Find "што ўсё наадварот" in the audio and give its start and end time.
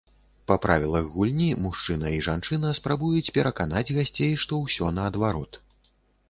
4.45-5.61